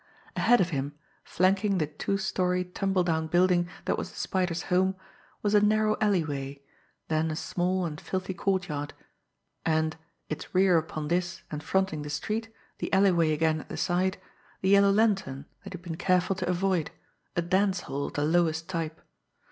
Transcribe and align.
Ahead 0.35 0.59
of 0.59 0.71
him, 0.71 0.97
flanking 1.23 1.77
the 1.77 1.85
two 1.85 2.17
story, 2.17 2.63
tumble 2.65 3.03
down 3.03 3.27
building 3.27 3.69
that 3.85 3.99
was 3.99 4.09
the 4.09 4.15
Spider's 4.17 4.63
home, 4.63 4.95
was 5.43 5.53
a 5.53 5.61
narrow 5.61 5.95
alleyway, 6.01 6.59
then 7.07 7.29
a 7.29 7.35
small 7.35 7.85
and 7.85 8.01
filthy 8.01 8.33
courtyard, 8.33 8.95
and, 9.63 9.97
its 10.27 10.55
rear 10.55 10.79
upon 10.79 11.07
this 11.09 11.43
and 11.51 11.61
fronting 11.61 12.01
the 12.01 12.09
street, 12.09 12.51
the 12.79 12.91
alleyway 12.91 13.31
again 13.31 13.59
at 13.59 13.69
the 13.69 13.77
side, 13.77 14.15
the 14.61 14.69
"The 14.69 14.69
Yellow 14.69 14.91
Lantern" 14.91 15.45
that 15.63 15.73
he 15.73 15.77
had 15.77 15.83
been 15.83 15.97
careful 15.97 16.35
to 16.37 16.49
avoid 16.49 16.89
a 17.35 17.43
dance 17.43 17.81
hall 17.81 18.07
of 18.07 18.13
the 18.13 18.25
lowest 18.25 18.67
type. 18.67 19.01